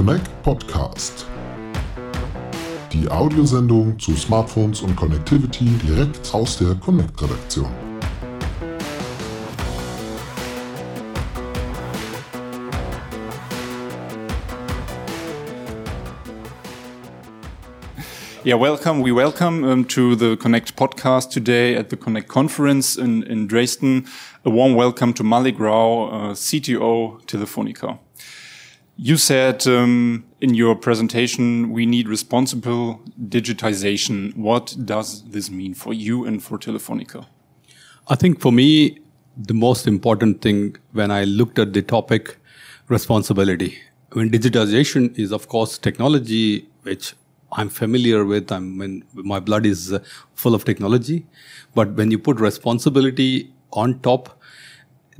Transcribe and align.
Connect 0.00 0.42
Podcast. 0.42 1.26
Die 2.90 3.06
Audiosendung 3.10 3.98
zu 3.98 4.16
Smartphones 4.16 4.80
und 4.80 4.96
Connectivity 4.96 5.66
direkt 5.86 6.32
aus 6.32 6.56
der 6.56 6.74
Connect-Redaktion. 6.76 7.68
Yeah, 18.42 18.58
welcome. 18.58 19.02
We 19.02 19.14
welcome 19.14 19.70
um, 19.70 19.86
to 19.88 20.14
the 20.14 20.34
Connect 20.38 20.76
podcast 20.76 21.30
today 21.30 21.76
at 21.76 21.90
the 21.90 21.96
Connect 21.98 22.26
conference 22.26 22.96
in, 22.96 23.22
in 23.24 23.48
Dresden. 23.48 24.06
A 24.46 24.50
warm 24.50 24.74
welcome 24.74 25.12
to 25.12 25.22
Mallik 25.22 25.60
Rao, 25.60 26.08
uh, 26.08 26.34
CTO 26.34 27.20
Telefonica. 27.26 27.98
You 29.02 29.16
said 29.16 29.66
um, 29.66 30.26
in 30.42 30.52
your 30.52 30.76
presentation 30.76 31.70
we 31.70 31.86
need 31.86 32.06
responsible 32.06 33.00
digitization. 33.18 34.36
What 34.36 34.76
does 34.84 35.22
this 35.22 35.50
mean 35.50 35.72
for 35.72 35.94
you 35.94 36.26
and 36.26 36.42
for 36.42 36.58
Telefonica? 36.58 37.24
I 38.08 38.14
think 38.14 38.40
for 38.40 38.52
me, 38.52 38.98
the 39.38 39.54
most 39.54 39.86
important 39.86 40.42
thing 40.42 40.76
when 40.92 41.10
I 41.10 41.24
looked 41.24 41.58
at 41.58 41.72
the 41.72 41.80
topic, 41.80 42.36
responsibility. 42.88 43.78
When 44.12 44.28
digitization 44.28 45.18
is, 45.18 45.32
of 45.32 45.48
course, 45.48 45.78
technology 45.78 46.68
which 46.82 47.14
I'm 47.52 47.70
familiar 47.70 48.26
with. 48.26 48.52
I'm 48.52 48.76
when 48.76 49.04
my 49.14 49.40
blood 49.40 49.64
is 49.64 49.94
uh, 49.94 50.00
full 50.34 50.54
of 50.54 50.66
technology, 50.66 51.26
but 51.74 51.92
when 51.94 52.10
you 52.10 52.18
put 52.18 52.38
responsibility 52.38 53.50
on 53.72 54.00
top, 54.00 54.39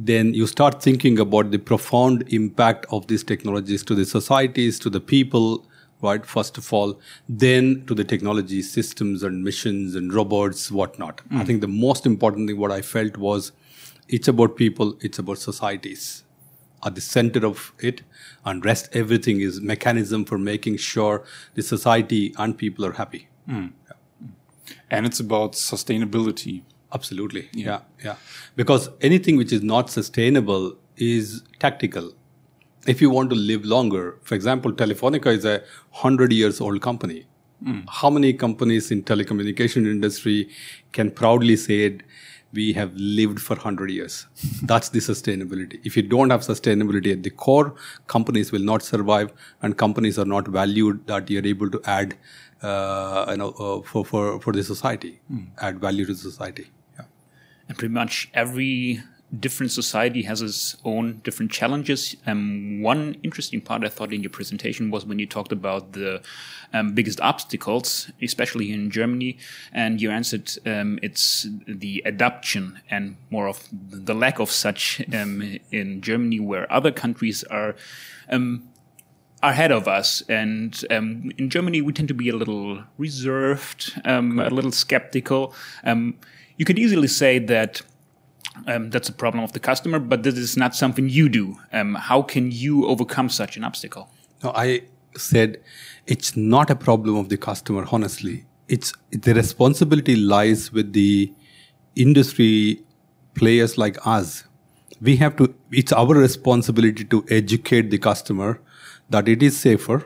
then 0.02 0.32
you 0.32 0.46
start 0.46 0.82
thinking 0.82 1.18
about 1.18 1.50
the 1.50 1.58
profound 1.58 2.24
impact 2.32 2.86
of 2.90 3.06
these 3.06 3.22
technologies 3.22 3.82
to 3.84 3.94
the 3.94 4.06
societies, 4.06 4.78
to 4.78 4.88
the 4.88 5.00
people, 5.00 5.66
right? 6.00 6.24
First 6.24 6.56
of 6.56 6.72
all, 6.72 6.98
then 7.28 7.84
to 7.86 7.94
the 7.94 8.02
technology 8.02 8.62
systems 8.62 9.22
and 9.22 9.44
missions 9.44 9.94
and 9.94 10.10
robots, 10.10 10.72
whatnot. 10.72 11.20
Mm. 11.28 11.40
I 11.42 11.44
think 11.44 11.60
the 11.60 11.68
most 11.68 12.06
important 12.06 12.48
thing 12.48 12.56
what 12.56 12.72
I 12.72 12.80
felt 12.80 13.18
was 13.18 13.52
it's 14.08 14.26
about 14.26 14.56
people, 14.56 14.96
it's 15.02 15.18
about 15.18 15.36
societies 15.36 16.24
at 16.82 16.94
the 16.94 17.00
center 17.02 17.44
of 17.46 17.74
it 17.78 18.00
and 18.46 18.64
rest 18.64 18.88
everything 18.94 19.42
is 19.42 19.60
mechanism 19.60 20.24
for 20.24 20.38
making 20.38 20.78
sure 20.78 21.24
the 21.54 21.62
society 21.62 22.34
and 22.38 22.56
people 22.56 22.86
are 22.86 22.92
happy 22.92 23.28
mm. 23.46 23.70
yeah. 23.86 24.26
and 24.90 25.04
it's 25.04 25.20
about 25.20 25.52
sustainability 25.52 26.62
absolutely 26.94 27.48
yeah. 27.52 27.66
yeah 27.66 27.80
yeah 28.04 28.16
because 28.56 28.88
anything 29.00 29.36
which 29.36 29.52
is 29.52 29.62
not 29.62 29.90
sustainable 29.90 30.76
is 30.96 31.42
tactical 31.58 32.12
if 32.86 33.00
you 33.00 33.10
want 33.10 33.30
to 33.30 33.36
live 33.36 33.64
longer 33.64 34.18
for 34.22 34.34
example 34.34 34.72
telefonica 34.72 35.34
is 35.40 35.44
a 35.44 35.62
100 35.90 36.32
years 36.32 36.60
old 36.60 36.80
company 36.80 37.26
mm. 37.64 37.84
how 37.88 38.10
many 38.10 38.32
companies 38.32 38.90
in 38.90 39.02
telecommunication 39.02 39.86
industry 39.96 40.48
can 40.92 41.10
proudly 41.10 41.56
say 41.56 41.80
it 41.90 42.02
we 42.52 42.72
have 42.72 42.94
lived 42.94 43.40
for 43.40 43.54
100 43.54 43.90
years. 43.90 44.26
That's 44.62 44.88
the 44.88 44.98
sustainability. 44.98 45.80
If 45.84 45.96
you 45.96 46.02
don't 46.02 46.30
have 46.30 46.40
sustainability 46.40 47.12
at 47.12 47.22
the 47.22 47.30
core, 47.30 47.74
companies 48.06 48.52
will 48.52 48.62
not 48.62 48.82
survive 48.82 49.32
and 49.62 49.76
companies 49.76 50.18
are 50.18 50.24
not 50.24 50.48
valued 50.48 51.06
that 51.06 51.30
you're 51.30 51.46
able 51.46 51.70
to 51.70 51.80
add, 51.84 52.16
uh, 52.62 53.26
you 53.30 53.36
know, 53.36 53.50
uh, 53.50 53.82
for, 53.82 54.04
for, 54.04 54.40
for 54.40 54.52
the 54.52 54.64
society, 54.64 55.20
mm. 55.32 55.46
add 55.58 55.80
value 55.80 56.04
to 56.04 56.12
the 56.12 56.18
society. 56.18 56.70
And 57.70 57.78
pretty 57.78 57.94
much 57.94 58.28
every 58.34 59.00
different 59.38 59.70
society 59.70 60.22
has 60.22 60.42
its 60.42 60.76
own 60.84 61.20
different 61.22 61.52
challenges. 61.52 62.16
Um, 62.26 62.82
one 62.82 63.16
interesting 63.22 63.60
part 63.60 63.84
I 63.84 63.88
thought 63.88 64.12
in 64.12 64.24
your 64.24 64.30
presentation 64.30 64.90
was 64.90 65.06
when 65.06 65.20
you 65.20 65.26
talked 65.26 65.52
about 65.52 65.92
the 65.92 66.20
um, 66.72 66.94
biggest 66.94 67.20
obstacles, 67.20 68.10
especially 68.20 68.72
in 68.72 68.90
Germany, 68.90 69.38
and 69.72 70.02
you 70.02 70.10
answered 70.10 70.50
um, 70.66 70.98
it's 71.00 71.46
the 71.68 72.02
adoption 72.04 72.80
and 72.90 73.16
more 73.30 73.46
of 73.46 73.68
the 73.70 74.14
lack 74.14 74.40
of 74.40 74.50
such 74.50 75.00
um, 75.14 75.58
in 75.70 76.00
Germany, 76.00 76.40
where 76.40 76.70
other 76.72 76.90
countries 76.90 77.44
are 77.44 77.76
um, 78.30 78.68
ahead 79.44 79.70
of 79.70 79.86
us. 79.86 80.24
And 80.28 80.84
um, 80.90 81.30
in 81.38 81.50
Germany, 81.50 81.82
we 81.82 81.92
tend 81.92 82.08
to 82.08 82.14
be 82.14 82.30
a 82.30 82.36
little 82.36 82.82
reserved, 82.98 83.92
um, 84.04 84.40
a 84.40 84.50
little 84.50 84.72
skeptical. 84.72 85.54
You 86.60 86.66
could 86.66 86.78
easily 86.78 87.08
say 87.08 87.38
that 87.38 87.80
um, 88.66 88.90
that's 88.90 89.08
a 89.08 89.14
problem 89.14 89.42
of 89.42 89.52
the 89.52 89.60
customer, 89.60 89.98
but 89.98 90.24
this 90.24 90.36
is 90.36 90.58
not 90.58 90.76
something 90.76 91.08
you 91.08 91.30
do. 91.30 91.56
Um, 91.72 91.94
how 91.94 92.20
can 92.20 92.50
you 92.50 92.86
overcome 92.86 93.30
such 93.30 93.56
an 93.56 93.64
obstacle? 93.64 94.10
No, 94.44 94.52
I 94.54 94.82
said 95.16 95.62
it's 96.06 96.36
not 96.36 96.68
a 96.68 96.76
problem 96.76 97.16
of 97.16 97.30
the 97.30 97.38
customer. 97.38 97.86
Honestly, 97.90 98.44
it's 98.68 98.92
the 99.10 99.32
responsibility 99.32 100.16
lies 100.16 100.70
with 100.70 100.92
the 100.92 101.32
industry 101.96 102.82
players 103.34 103.78
like 103.78 103.96
us. 104.06 104.44
We 105.00 105.16
have 105.16 105.36
to. 105.36 105.54
It's 105.72 105.94
our 105.94 106.14
responsibility 106.14 107.06
to 107.06 107.24
educate 107.30 107.90
the 107.90 107.96
customer 107.96 108.60
that 109.08 109.30
it 109.30 109.42
is 109.42 109.58
safer, 109.58 110.04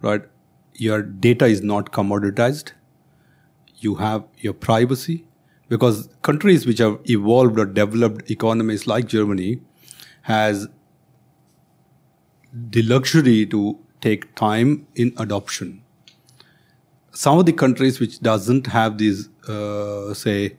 right? 0.00 0.22
Your 0.74 1.02
data 1.02 1.46
is 1.46 1.60
not 1.60 1.90
commoditized. 1.90 2.70
You 3.78 3.96
have 3.96 4.22
your 4.38 4.52
privacy 4.52 5.24
because 5.72 6.06
countries 6.20 6.66
which 6.66 6.80
have 6.84 6.98
evolved 7.08 7.58
or 7.58 7.64
developed 7.64 8.30
economies 8.30 8.86
like 8.86 9.06
Germany 9.06 9.58
has 10.30 10.68
the 12.52 12.82
luxury 12.82 13.46
to 13.46 13.78
take 14.02 14.34
time 14.34 14.86
in 14.96 15.14
adoption. 15.16 15.82
Some 17.12 17.38
of 17.38 17.46
the 17.46 17.54
countries 17.54 18.00
which 18.00 18.20
doesn't 18.20 18.66
have 18.66 18.98
these, 18.98 19.30
uh, 19.48 20.12
say, 20.12 20.58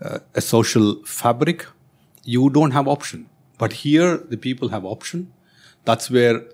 uh, 0.00 0.20
a 0.34 0.40
social 0.40 1.04
fabric, 1.04 1.66
you 2.24 2.48
don't 2.48 2.70
have 2.70 2.88
option. 2.88 3.28
But 3.58 3.74
here, 3.84 4.16
the 4.16 4.38
people 4.38 4.70
have 4.70 4.86
option. 4.86 5.32
That's 5.84 6.10
where 6.10 6.44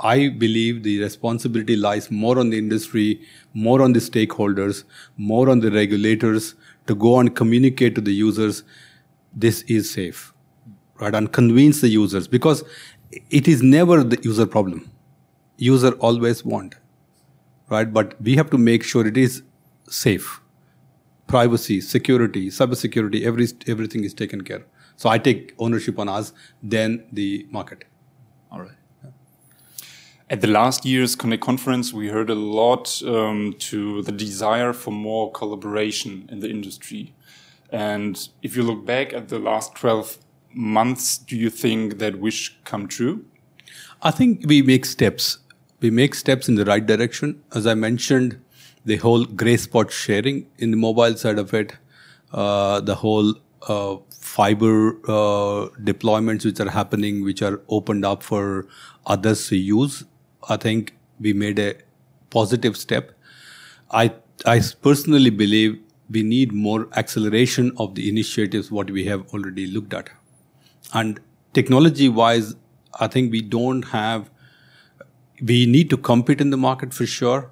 I 0.00 0.28
believe 0.28 0.82
the 0.82 1.00
responsibility 1.00 1.76
lies 1.76 2.10
more 2.10 2.38
on 2.38 2.50
the 2.50 2.58
industry, 2.58 3.22
more 3.54 3.80
on 3.82 3.94
the 3.94 4.00
stakeholders, 4.00 4.84
more 5.16 5.48
on 5.48 5.60
the 5.60 5.70
regulators 5.70 6.54
to 6.88 6.94
go 6.94 7.18
and 7.20 7.34
communicate 7.34 7.94
to 7.94 8.00
the 8.00 8.12
users 8.12 8.64
this 9.34 9.62
is 9.62 9.90
safe, 9.90 10.32
right? 11.00 11.14
And 11.14 11.32
convince 11.32 11.80
the 11.80 11.88
users 11.88 12.26
because 12.26 12.64
it 13.30 13.46
is 13.46 13.62
never 13.62 14.02
the 14.02 14.18
user 14.22 14.46
problem. 14.46 14.90
User 15.56 15.92
always 15.92 16.44
want, 16.44 16.74
right? 17.68 17.92
But 17.92 18.20
we 18.20 18.36
have 18.36 18.50
to 18.50 18.58
make 18.58 18.82
sure 18.82 19.06
it 19.06 19.16
is 19.16 19.42
safe. 19.88 20.40
Privacy, 21.26 21.80
security, 21.80 22.48
cybersecurity, 22.48 23.24
every, 23.24 23.46
everything 23.66 24.04
is 24.04 24.14
taken 24.14 24.42
care. 24.42 24.64
So 24.96 25.08
I 25.08 25.18
take 25.18 25.54
ownership 25.58 25.98
on 25.98 26.08
us, 26.08 26.32
then 26.62 27.04
the 27.12 27.46
market. 27.50 27.84
All 28.50 28.60
right. 28.60 28.77
At 30.30 30.42
the 30.42 30.46
last 30.46 30.84
year's 30.84 31.16
Connect 31.16 31.42
conference, 31.42 31.94
we 31.94 32.08
heard 32.08 32.28
a 32.28 32.34
lot 32.34 33.02
um, 33.02 33.54
to 33.60 34.02
the 34.02 34.12
desire 34.12 34.74
for 34.74 34.90
more 34.90 35.32
collaboration 35.32 36.28
in 36.30 36.40
the 36.40 36.50
industry. 36.50 37.14
And 37.70 38.28
if 38.42 38.54
you 38.54 38.62
look 38.62 38.84
back 38.84 39.14
at 39.14 39.28
the 39.28 39.38
last 39.38 39.74
12 39.76 40.18
months, 40.52 41.16
do 41.16 41.34
you 41.34 41.48
think 41.48 41.98
that 42.00 42.18
wish 42.18 42.58
come 42.64 42.88
true? 42.88 43.24
I 44.02 44.10
think 44.10 44.44
we 44.46 44.60
make 44.60 44.84
steps. 44.84 45.38
We 45.80 45.88
make 45.90 46.14
steps 46.14 46.46
in 46.46 46.56
the 46.56 46.66
right 46.66 46.84
direction. 46.84 47.42
As 47.54 47.66
I 47.66 47.72
mentioned, 47.72 48.38
the 48.84 48.96
whole 48.96 49.24
gray 49.24 49.56
spot 49.56 49.90
sharing 49.90 50.46
in 50.58 50.72
the 50.72 50.76
mobile 50.76 51.16
side 51.16 51.38
of 51.38 51.54
it, 51.54 51.74
uh, 52.32 52.82
the 52.82 52.96
whole 52.96 53.34
uh, 53.66 53.96
fiber 54.10 54.90
uh, 55.04 55.68
deployments 55.84 56.44
which 56.44 56.60
are 56.60 56.68
happening, 56.68 57.24
which 57.24 57.40
are 57.40 57.62
opened 57.70 58.04
up 58.04 58.22
for 58.22 58.66
others 59.06 59.48
to 59.48 59.56
use 59.56 60.04
I 60.48 60.56
think 60.56 60.94
we 61.20 61.32
made 61.32 61.58
a 61.58 61.74
positive 62.30 62.76
step. 62.76 63.12
I, 63.90 64.14
I 64.44 64.60
personally 64.82 65.30
believe 65.30 65.80
we 66.10 66.22
need 66.22 66.52
more 66.52 66.88
acceleration 66.96 67.72
of 67.76 67.94
the 67.94 68.08
initiatives 68.08 68.70
what 68.70 68.90
we 68.90 69.04
have 69.04 69.26
already 69.34 69.66
looked 69.66 69.94
at. 69.94 70.10
And 70.94 71.20
technology 71.52 72.08
wise, 72.08 72.54
I 72.98 73.08
think 73.08 73.32
we 73.32 73.42
don't 73.42 73.82
have, 73.82 74.30
we 75.42 75.66
need 75.66 75.90
to 75.90 75.96
compete 75.96 76.40
in 76.40 76.50
the 76.50 76.56
market 76.56 76.94
for 76.94 77.06
sure, 77.06 77.50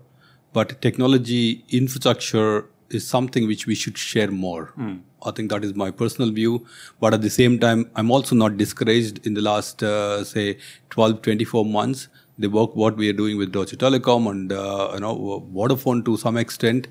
but 0.52 0.80
technology 0.80 1.64
infrastructure 1.68 2.66
is 2.90 3.06
something 3.06 3.46
which 3.46 3.66
we 3.66 3.74
should 3.74 3.98
share 3.98 4.30
more. 4.30 4.72
Mm. 4.78 5.00
I 5.24 5.32
think 5.32 5.50
that 5.50 5.64
is 5.64 5.74
my 5.74 5.90
personal 5.90 6.30
view. 6.30 6.66
But 7.00 7.14
at 7.14 7.22
the 7.22 7.30
same 7.30 7.58
time, 7.58 7.90
I'm 7.96 8.10
also 8.10 8.34
not 8.34 8.56
discouraged 8.56 9.26
in 9.26 9.34
the 9.34 9.42
last, 9.42 9.82
uh, 9.82 10.24
say, 10.24 10.58
12, 10.90 11.22
24 11.22 11.64
months 11.64 12.08
the 12.38 12.48
work 12.48 12.76
what 12.76 12.96
we 12.96 13.08
are 13.08 13.14
doing 13.14 13.38
with 13.38 13.52
Deutsche 13.52 13.76
Telekom 13.76 14.30
and 14.30 14.52
uh, 14.52 14.90
you 14.94 15.00
know 15.00 15.48
Vodafone 15.54 16.04
to 16.04 16.16
some 16.16 16.36
extent 16.36 16.88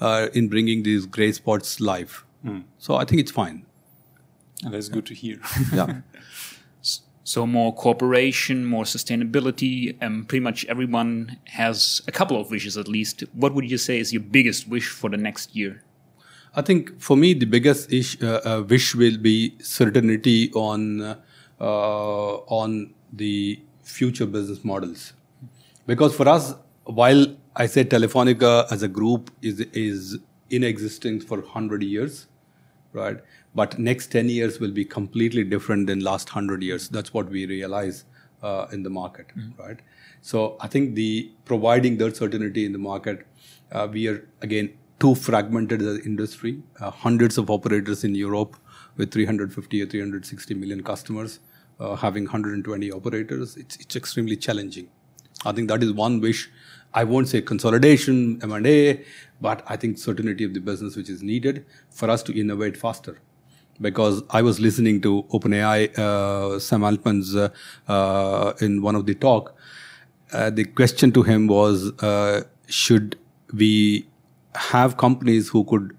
uh, 0.00 0.28
in 0.34 0.48
bringing 0.48 0.82
these 0.82 1.06
gray 1.06 1.32
spots 1.32 1.80
live. 1.80 2.24
Mm. 2.44 2.64
So 2.78 2.96
I 2.96 3.04
think 3.04 3.20
it's 3.20 3.30
fine. 3.30 3.64
And 4.64 4.74
that's 4.74 4.88
good 4.88 5.06
to 5.06 5.14
hear. 5.14 5.40
yeah. 5.72 6.00
So 7.28 7.46
more 7.46 7.74
cooperation, 7.74 8.64
more 8.64 8.84
sustainability, 8.84 9.94
and 10.00 10.26
pretty 10.26 10.42
much 10.42 10.64
everyone 10.64 11.36
has 11.44 12.00
a 12.08 12.10
couple 12.10 12.40
of 12.40 12.50
wishes 12.50 12.78
at 12.78 12.88
least. 12.88 13.22
What 13.34 13.52
would 13.52 13.70
you 13.70 13.76
say 13.76 13.98
is 13.98 14.14
your 14.14 14.22
biggest 14.22 14.66
wish 14.66 14.88
for 14.88 15.10
the 15.10 15.18
next 15.18 15.54
year? 15.54 15.82
I 16.56 16.62
think 16.62 16.98
for 16.98 17.18
me 17.18 17.34
the 17.34 17.44
biggest 17.44 17.92
ish, 17.92 18.16
uh, 18.22 18.40
uh, 18.46 18.64
wish 18.66 18.94
will 18.94 19.18
be 19.18 19.54
certainty 19.60 20.50
on 20.54 21.02
uh, 21.02 21.16
on 21.60 22.94
the 23.12 23.60
future 23.88 24.26
business 24.26 24.64
models, 24.64 25.12
because 25.86 26.14
for 26.14 26.28
us, 26.28 26.54
while 26.84 27.26
I 27.56 27.66
say 27.66 27.84
Telefonica 27.84 28.70
as 28.72 28.82
a 28.82 28.88
group 28.88 29.30
is 29.42 29.60
is 29.72 30.18
in 30.50 30.64
existence 30.64 31.24
for 31.24 31.42
hundred 31.42 31.82
years, 31.82 32.26
right? 32.92 33.18
But 33.54 33.78
next 33.78 34.12
10 34.12 34.28
years 34.28 34.60
will 34.60 34.70
be 34.70 34.84
completely 34.84 35.44
different 35.44 35.86
than 35.86 36.00
last 36.00 36.28
100 36.28 36.62
years. 36.62 36.88
That's 36.88 37.12
what 37.12 37.28
we 37.28 37.46
realize 37.46 38.04
uh, 38.42 38.66
in 38.72 38.82
the 38.82 38.90
market, 38.90 39.28
mm-hmm. 39.28 39.60
right? 39.60 39.78
So 40.20 40.56
I 40.60 40.68
think 40.68 40.94
the 40.94 41.32
providing 41.44 41.96
that 41.98 42.16
certainty 42.16 42.64
in 42.64 42.72
the 42.72 42.78
market, 42.78 43.26
uh, 43.72 43.88
we 43.90 44.06
are 44.08 44.28
again 44.42 44.72
too 45.00 45.14
fragmented 45.14 45.80
as 45.80 45.96
an 45.96 46.02
industry. 46.04 46.62
Uh, 46.80 46.90
hundreds 46.90 47.38
of 47.38 47.50
operators 47.50 48.04
in 48.04 48.14
Europe 48.14 48.56
with 48.96 49.12
350 49.12 49.82
or 49.82 49.86
360 49.86 50.54
million 50.54 50.82
customers, 50.82 51.40
uh, 51.80 51.94
having 51.96 52.24
120 52.24 52.92
operators. 52.92 53.56
It's 53.56 53.76
it's 53.76 53.96
extremely 53.96 54.36
challenging. 54.36 54.88
I 55.44 55.52
think 55.52 55.68
that 55.68 55.82
is 55.82 55.92
one 55.92 56.20
wish. 56.20 56.50
I 56.94 57.04
won't 57.04 57.28
say 57.28 57.42
consolidation, 57.42 58.40
M&A, 58.42 59.04
but 59.40 59.62
I 59.68 59.76
think 59.76 59.98
certainty 59.98 60.44
of 60.44 60.54
the 60.54 60.60
business 60.60 60.96
which 60.96 61.10
is 61.10 61.22
needed 61.22 61.66
for 61.90 62.08
us 62.10 62.22
to 62.24 62.40
innovate 62.40 62.76
faster 62.76 63.20
because 63.80 64.22
I 64.30 64.42
was 64.42 64.58
listening 64.58 65.00
to 65.02 65.24
OpenAI, 65.30 65.96
uh, 65.98 66.58
Sam 66.58 66.82
Altman's, 66.82 67.36
uh, 67.36 67.50
uh, 67.86 68.52
in 68.60 68.82
one 68.82 68.94
of 68.94 69.06
the 69.06 69.14
talk. 69.14 69.54
Uh, 70.32 70.50
the 70.50 70.64
question 70.64 71.12
to 71.12 71.22
him 71.22 71.46
was, 71.46 71.92
uh, 72.02 72.42
should 72.66 73.16
we 73.54 74.08
have 74.54 74.96
companies 74.96 75.48
who 75.48 75.64
could 75.64 75.96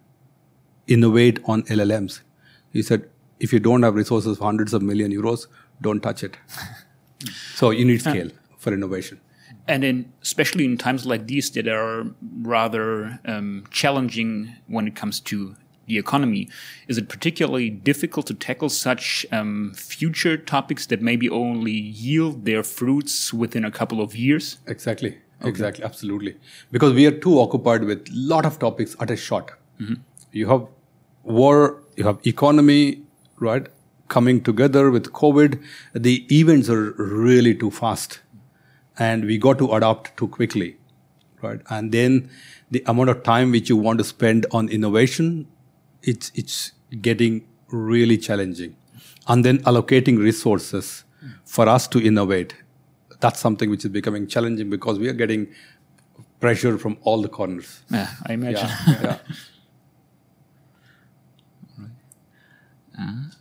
innovate 0.88 1.40
on 1.46 1.64
LLMs? 1.64 2.22
He 2.74 2.82
said, 2.82 3.10
if 3.40 3.54
you 3.54 3.60
don't 3.60 3.84
have 3.84 3.96
resources 3.96 4.38
for 4.38 4.44
hundreds 4.44 4.74
of 4.74 4.82
million 4.82 5.12
euros, 5.12 5.48
don't 5.82 6.02
touch 6.02 6.24
it. 6.24 6.38
so 7.56 7.72
you 7.72 7.86
need 7.86 8.02
scale 8.02 8.30
for 8.58 8.74
innovation. 8.74 9.20
And 9.68 9.84
in, 9.84 10.12
especially 10.22 10.66
in 10.66 10.78
times 10.78 11.06
like 11.06 11.28
these 11.28 11.52
that 11.52 11.68
are 11.68 12.08
rather 12.42 13.20
um, 13.26 13.66
challenging 13.70 14.56
when 14.68 14.88
it 14.88 14.96
comes 14.96 15.20
to 15.22 15.56
the 15.90 15.98
economy. 15.98 16.48
Is 16.88 16.98
it 16.98 17.10
particularly 17.10 17.70
difficult 17.70 18.28
to 18.28 18.34
tackle 18.34 18.70
such 18.70 19.26
um, 19.32 19.74
future 19.76 20.38
topics 20.38 20.86
that 20.88 21.02
maybe 21.02 21.30
only 21.30 21.72
yield 21.72 22.46
their 22.46 22.64
fruits 22.64 23.34
within 23.34 23.66
a 23.66 23.72
couple 23.72 24.00
of 24.02 24.16
years? 24.16 24.60
Exactly. 24.68 25.18
Okay. 25.42 25.50
Exactly. 25.50 25.84
Absolutely. 25.84 26.38
Because 26.72 26.94
we 26.94 27.06
are 27.06 27.12
too 27.12 27.40
occupied 27.40 27.84
with 27.84 28.08
a 28.08 28.12
lot 28.14 28.46
of 28.46 28.60
topics 28.60 28.96
at 29.00 29.10
a 29.10 29.18
shot. 29.18 29.52
Mm-hmm. 29.82 29.96
You 30.32 30.48
have 30.48 30.68
war, 31.24 31.82
you 31.96 32.06
have 32.06 32.20
economy, 32.26 33.02
right? 33.40 33.68
Coming 34.10 34.44
together 34.44 34.92
with 34.92 35.12
COVID, 35.14 35.62
the 35.94 36.26
events 36.36 36.70
are 36.70 36.92
really 36.98 37.56
too 37.56 37.72
fast. 37.72 38.20
And 38.98 39.26
we 39.26 39.38
got 39.38 39.58
to 39.60 39.72
adapt 39.74 40.18
too 40.18 40.28
quickly, 40.28 40.76
right? 41.42 41.62
And 41.70 41.92
then 41.92 42.30
the 42.72 42.84
amount 42.86 43.10
of 43.10 43.24
time 43.24 43.52
which 43.52 43.70
you 43.70 43.78
want 43.78 44.00
to 44.00 44.04
spend 44.04 44.46
on 44.52 44.70
innovation 44.70 45.48
it's 46.04 46.32
it's 46.36 46.72
getting 47.02 47.46
really 47.70 48.18
challenging 48.18 48.76
and 49.28 49.46
then 49.46 49.60
allocating 49.60 50.18
resources 50.18 51.04
for 51.46 51.68
us 51.68 51.88
to 51.88 52.00
innovate 52.02 52.56
that's 53.20 53.40
something 53.40 53.70
which 53.70 53.84
is 53.84 53.92
becoming 53.92 54.28
challenging 54.28 54.70
because 54.70 54.98
we 54.98 55.08
are 55.10 55.14
getting 55.14 55.48
pressure 56.40 56.78
from 56.78 56.98
all 57.02 57.22
the 57.22 57.30
corners 57.30 57.84
yeah 57.90 58.10
i 58.28 58.34
imagine 58.34 58.70
yeah, 58.88 59.18
yeah. 62.98 63.18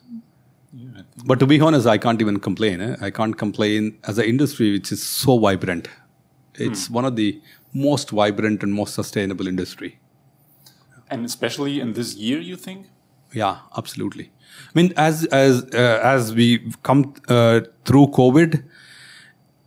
but 1.24 1.38
to 1.38 1.46
be 1.46 1.60
honest 1.60 1.86
i 1.86 1.98
can't 1.98 2.20
even 2.20 2.38
complain 2.38 2.80
eh? 2.80 2.96
i 3.00 3.10
can't 3.10 3.38
complain 3.38 3.96
as 4.04 4.18
an 4.18 4.24
industry 4.24 4.72
which 4.72 4.92
is 4.92 5.02
so 5.02 5.38
vibrant 5.38 5.88
it's 6.54 6.86
hmm. 6.86 6.94
one 6.94 7.04
of 7.04 7.16
the 7.16 7.40
most 7.72 8.10
vibrant 8.10 8.62
and 8.62 8.72
most 8.72 8.94
sustainable 8.94 9.46
industry 9.46 9.98
and 11.10 11.24
especially 11.24 11.80
in 11.80 11.92
this 11.92 12.14
year, 12.14 12.38
you 12.38 12.56
think? 12.56 12.86
Yeah, 13.32 13.58
absolutely. 13.76 14.30
I 14.68 14.70
mean, 14.74 14.92
as 14.96 15.24
as 15.26 15.64
uh, 15.74 16.00
as 16.02 16.34
we 16.34 16.72
come 16.82 17.14
uh, 17.28 17.60
through 17.84 18.06
COVID, 18.08 18.62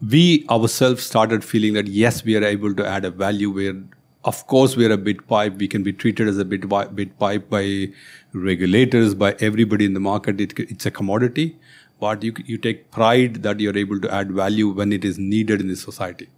we 0.09 0.45
ourselves 0.49 1.03
started 1.03 1.43
feeling 1.43 1.73
that 1.73 1.87
yes, 1.87 2.23
we 2.23 2.35
are 2.35 2.43
able 2.43 2.73
to 2.75 2.85
add 2.85 3.05
a 3.05 3.11
value 3.11 3.51
where, 3.51 3.75
of 4.23 4.45
course, 4.47 4.75
we 4.75 4.85
are 4.85 4.91
a 4.91 4.97
bit 4.97 5.27
pipe. 5.27 5.57
We 5.57 5.67
can 5.67 5.83
be 5.83 5.93
treated 5.93 6.27
as 6.27 6.37
a 6.37 6.45
bit 6.45 6.67
bit 6.95 7.17
pipe 7.17 7.49
by 7.49 7.89
regulators, 8.33 9.15
by 9.15 9.35
everybody 9.39 9.85
in 9.85 9.93
the 9.93 9.99
market. 9.99 10.39
It, 10.39 10.59
it's 10.59 10.85
a 10.85 10.91
commodity, 10.91 11.57
but 11.99 12.23
you 12.23 12.33
you 12.45 12.57
take 12.57 12.91
pride 12.91 13.41
that 13.43 13.59
you're 13.59 13.77
able 13.77 13.99
to 13.99 14.13
add 14.13 14.31
value 14.31 14.69
when 14.69 14.93
it 14.93 15.03
is 15.03 15.17
needed 15.17 15.61
in 15.61 15.67
the 15.67 15.75
society. 15.75 16.29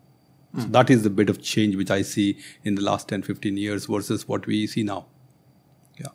So 0.55 0.67
that 0.67 0.91
is 0.91 1.01
the 1.01 1.09
bit 1.09 1.31
of 1.31 1.41
change 1.41 1.75
which 1.75 1.89
I 1.89 2.03
see 2.03 2.37
in 2.63 2.75
the 2.75 2.81
last 2.83 3.07
10, 3.07 3.23
15 3.23 3.57
years 3.57 3.87
versus 3.87 4.27
what 4.27 4.45
we 4.45 4.67
see 4.67 4.83
now. 4.83 5.07
Yeah. 5.97 6.09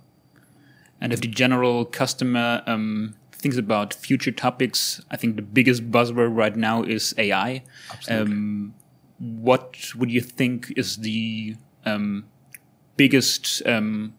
And 1.01 1.13
if 1.13 1.21
the 1.21 1.27
general 1.27 1.85
customer 1.85 2.63
um, 2.69 3.17
thinks 3.33 3.57
about 3.57 3.95
future 3.95 4.31
topics, 4.31 5.03
I 5.11 5.17
think 5.17 5.35
the 5.35 5.43
biggest 5.43 5.91
buzzword 5.91 6.37
right 6.37 6.55
now 6.55 6.85
is 6.85 7.15
AI. 7.19 7.65
Absolutely. 7.91 8.33
Um, 8.33 8.75
what 9.19 9.95
would 9.95 10.11
you 10.11 10.21
think 10.21 10.73
is 10.77 10.97
the 10.99 11.57
um, 11.85 12.25
biggest 12.97 13.63
um, 13.67 14.15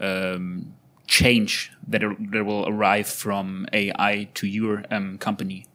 um, 0.00 0.74
change 1.06 1.72
that, 1.88 2.02
that 2.32 2.44
will 2.44 2.68
arrive 2.68 3.06
from 3.06 3.66
AI 3.72 4.28
to 4.34 4.46
your 4.46 4.84
um, 4.90 5.18
company? 5.18 5.66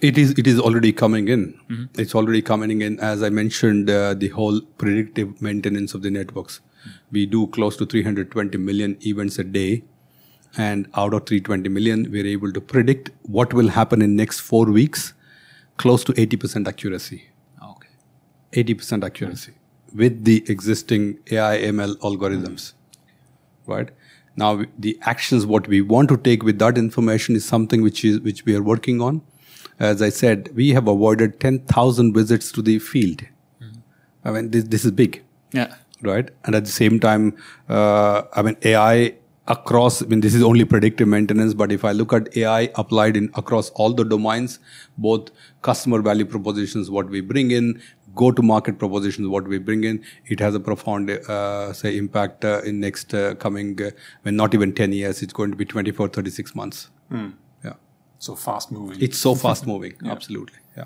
It 0.00 0.16
is 0.16 0.30
it 0.38 0.46
is 0.46 0.60
already 0.60 0.92
coming 0.92 1.26
in. 1.26 1.58
Mm-hmm. 1.68 2.00
It's 2.00 2.14
already 2.14 2.40
coming 2.40 2.82
in. 2.82 3.00
As 3.00 3.22
I 3.22 3.30
mentioned, 3.30 3.90
uh, 3.90 4.14
the 4.14 4.28
whole 4.28 4.60
predictive 4.78 5.42
maintenance 5.42 5.92
of 5.92 6.02
the 6.02 6.10
networks. 6.10 6.60
Mm-hmm. 6.60 6.90
We 7.10 7.26
do 7.26 7.48
close 7.48 7.76
to 7.78 7.86
320 7.86 8.58
million 8.58 8.96
events 9.04 9.40
a 9.40 9.44
day, 9.44 9.82
and 10.56 10.86
out 10.94 11.14
of 11.14 11.26
320 11.26 11.68
million, 11.68 12.08
we're 12.12 12.26
able 12.26 12.52
to 12.52 12.60
predict 12.60 13.10
what 13.22 13.52
will 13.52 13.70
happen 13.70 14.02
in 14.02 14.14
next 14.14 14.38
four 14.38 14.66
weeks, 14.66 15.14
close 15.78 16.04
to 16.04 16.12
80% 16.12 16.68
accuracy. 16.68 17.31
Okay. 18.52 18.64
80% 18.64 19.04
accuracy 19.04 19.52
with 19.94 20.24
the 20.24 20.44
existing 20.48 21.18
AI 21.30 21.58
ML 21.58 21.96
algorithms, 21.98 22.72
right? 23.66 23.90
Now 24.36 24.64
the 24.78 24.98
actions 25.02 25.44
what 25.44 25.68
we 25.68 25.82
want 25.82 26.08
to 26.08 26.16
take 26.16 26.42
with 26.42 26.58
that 26.58 26.78
information 26.78 27.36
is 27.36 27.44
something 27.44 27.82
which 27.82 28.04
is 28.04 28.20
which 28.20 28.44
we 28.46 28.54
are 28.56 28.62
working 28.62 29.00
on 29.00 29.22
as 29.78 30.00
I 30.00 30.10
said, 30.10 30.50
we 30.54 30.70
have 30.70 30.86
avoided 30.86 31.40
10,000 31.40 32.12
visits 32.12 32.52
to 32.52 32.62
the 32.62 32.78
field. 32.78 33.22
Mm-hmm. 33.60 33.80
I 34.24 34.30
mean, 34.30 34.50
this, 34.50 34.64
this 34.64 34.84
is 34.84 34.92
big. 34.92 35.22
Yeah. 35.52 35.74
Right. 36.02 36.30
And 36.44 36.54
at 36.54 36.64
the 36.64 36.70
same 36.70 37.00
time, 37.00 37.36
uh, 37.68 38.22
I 38.34 38.42
mean, 38.42 38.56
AI 38.62 39.14
across, 39.48 40.02
I 40.02 40.06
mean, 40.06 40.20
this 40.20 40.34
is 40.34 40.42
only 40.42 40.64
predictive 40.64 41.08
maintenance, 41.08 41.52
but 41.54 41.72
if 41.72 41.84
I 41.84 41.92
look 41.92 42.12
at 42.12 42.36
AI 42.36 42.70
applied 42.76 43.16
in 43.16 43.30
across 43.34 43.70
all 43.70 43.92
the 43.92 44.04
domains, 44.04 44.60
both 44.98 45.30
customer 45.62 46.00
value 46.00 46.24
propositions, 46.24 46.90
what 46.90 47.08
we 47.08 47.20
bring 47.20 47.50
in, 47.50 47.82
go 48.14 48.30
to 48.30 48.42
market 48.42 48.78
propositions, 48.78 49.28
what 49.28 49.46
we 49.48 49.58
bring 49.58 49.84
in, 49.84 50.04
it 50.26 50.40
has 50.40 50.54
a 50.54 50.60
profound, 50.60 51.10
uh, 51.10 51.72
say, 51.72 51.96
impact 51.96 52.44
uh, 52.44 52.62
in 52.62 52.80
next 52.80 53.14
uh, 53.14 53.34
coming, 53.36 53.80
uh, 53.82 53.90
when 54.22 54.36
not 54.36 54.54
even 54.54 54.72
10 54.72 54.92
years, 54.92 55.22
it's 55.22 55.32
going 55.32 55.50
to 55.50 55.56
be 55.56 55.64
24, 55.64 56.08
36 56.08 56.54
months. 56.54 56.90
Mm 57.10 57.34
so 58.22 58.36
fast 58.36 58.70
moving. 58.70 59.00
It's 59.00 59.18
so 59.18 59.34
fast 59.34 59.66
moving. 59.66 59.94
yeah. 60.02 60.12
Absolutely. 60.12 60.58
Yeah. 60.76 60.84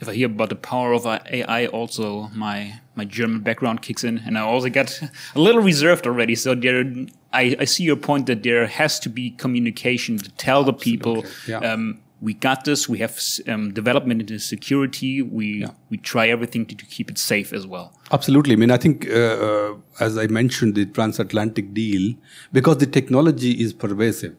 If 0.00 0.08
I 0.08 0.14
hear 0.14 0.26
about 0.26 0.50
the 0.50 0.56
power 0.56 0.92
of 0.92 1.06
AI, 1.06 1.66
also 1.66 2.28
my 2.34 2.80
my 2.94 3.04
German 3.04 3.40
background 3.40 3.80
kicks 3.82 4.04
in, 4.04 4.18
and 4.18 4.36
I 4.36 4.42
also 4.42 4.68
get 4.68 5.00
a 5.34 5.40
little 5.40 5.62
reserved 5.62 6.06
already. 6.06 6.34
So 6.34 6.54
there, 6.54 6.84
I, 7.32 7.56
I 7.58 7.64
see 7.64 7.84
your 7.84 7.96
point 7.96 8.26
that 8.26 8.42
there 8.42 8.66
has 8.66 9.00
to 9.00 9.08
be 9.08 9.30
communication 9.30 10.18
to 10.18 10.30
tell 10.32 10.64
the 10.64 10.72
people. 10.72 11.24
Yeah. 11.48 11.58
Um, 11.58 12.00
we 12.26 12.32
got 12.48 12.64
this. 12.64 12.88
We 12.88 12.98
have 12.98 13.14
um, 13.48 13.72
development 13.80 14.20
into 14.22 14.38
security. 14.38 15.22
We 15.22 15.46
yeah. 15.62 15.72
we 15.90 15.96
try 16.12 16.24
everything 16.36 16.66
to, 16.66 16.74
to, 16.74 16.86
keep 16.96 17.10
it 17.12 17.18
safe 17.18 17.52
as 17.58 17.64
well. 17.66 17.86
Absolutely. 18.16 18.54
I 18.54 18.58
mean, 18.62 18.70
I 18.70 18.78
think 18.84 18.96
uh, 19.08 19.36
uh, 19.48 19.74
as 20.06 20.16
I 20.24 20.26
mentioned, 20.26 20.74
the 20.74 20.86
transatlantic 20.86 21.74
deal 21.74 22.14
because 22.52 22.78
the 22.78 22.90
technology 22.98 23.52
is 23.64 23.72
pervasive 23.72 24.36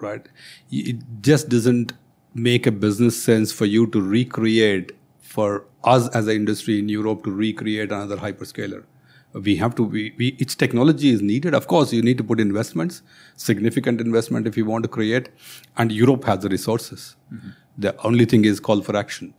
right? 0.00 0.28
It 0.70 0.96
just 1.20 1.48
doesn't 1.48 1.92
make 2.34 2.66
a 2.66 2.72
business 2.72 3.22
sense 3.22 3.52
for 3.52 3.64
you 3.64 3.86
to 3.88 4.00
recreate 4.00 4.92
for 5.20 5.64
us 5.84 6.08
as 6.08 6.26
an 6.26 6.36
industry 6.36 6.78
in 6.78 6.88
Europe 6.88 7.24
to 7.24 7.30
recreate 7.30 7.92
another 7.92 8.16
hyperscaler. 8.16 8.84
We 9.42 9.56
have 9.56 9.74
to, 9.76 9.84
we, 9.84 10.14
we, 10.18 10.28
its 10.38 10.54
technology 10.54 11.10
is 11.10 11.22
needed. 11.22 11.54
Of 11.54 11.66
course, 11.66 11.92
you 11.92 12.02
need 12.02 12.18
to 12.18 12.24
put 12.24 12.40
investments, 12.40 13.02
significant 13.36 14.00
investment 14.00 14.46
if 14.46 14.56
you 14.56 14.64
want 14.64 14.84
to 14.84 14.88
create, 14.88 15.28
and 15.76 15.92
Europe 15.92 16.24
has 16.24 16.40
the 16.40 16.48
resources. 16.48 17.16
Mm-hmm. 17.32 17.48
The 17.78 18.00
only 18.02 18.24
thing 18.24 18.44
is 18.44 18.60
call 18.60 18.80
for 18.80 18.96
action. 18.96 19.34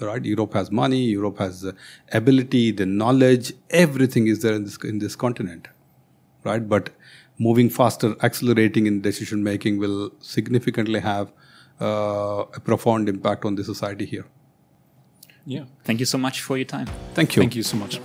Right? 0.00 0.24
Europe 0.24 0.52
has 0.52 0.70
money. 0.70 1.02
Europe 1.04 1.38
has 1.38 1.62
the 1.62 1.74
ability, 2.12 2.72
the 2.72 2.86
knowledge. 2.86 3.54
Everything 3.70 4.26
is 4.26 4.42
there 4.42 4.52
in 4.52 4.64
this 4.64 4.76
in 4.84 4.98
this 4.98 5.16
continent. 5.16 5.68
Right? 6.44 6.68
But 6.68 6.90
moving 7.38 7.70
faster, 7.70 8.14
accelerating 8.22 8.86
in 8.86 9.00
decision 9.00 9.42
making 9.42 9.78
will 9.78 10.12
significantly 10.20 11.00
have 11.00 11.32
uh, 11.80 12.44
a 12.54 12.60
profound 12.60 13.08
impact 13.08 13.44
on 13.44 13.54
the 13.54 13.64
society 13.64 14.04
here. 14.04 14.26
Yeah. 15.46 15.64
Thank 15.84 16.00
you 16.00 16.06
so 16.06 16.18
much 16.18 16.42
for 16.42 16.56
your 16.56 16.66
time. 16.66 16.86
Thank 17.14 17.36
you. 17.36 17.42
Thank 17.42 17.56
you 17.56 17.62
so 17.62 17.76
much. 17.76 18.00